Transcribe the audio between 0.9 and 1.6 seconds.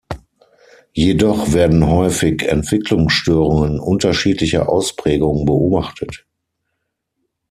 Jedoch